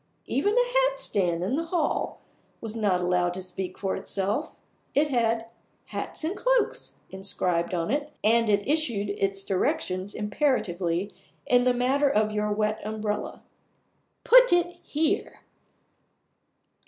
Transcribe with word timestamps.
Even 0.25 0.55
the 0.55 0.65
hat 0.65 0.97
stand 0.97 1.43
in 1.43 1.55
the 1.55 1.65
hall 1.65 2.21
was 2.59 2.75
not 2.75 3.01
allowed 3.01 3.35
to 3.35 3.43
speak 3.43 3.77
for 3.77 3.95
itself; 3.95 4.55
it 4.95 5.09
had 5.09 5.51
"Hats 5.85 6.23
and 6.23 6.35
Cloaks" 6.35 6.93
inscribed 7.11 7.75
on 7.75 7.91
it, 7.91 8.11
and 8.23 8.49
it 8.49 8.67
issued 8.67 9.11
its 9.11 9.43
directions 9.43 10.15
imperatively 10.15 11.11
in 11.45 11.65
the 11.65 11.73
matter 11.75 12.09
of 12.09 12.31
your 12.31 12.51
wet 12.51 12.81
umbrella 12.83 13.43
"Put 14.23 14.51
it 14.51 14.79
here!" 14.81 15.41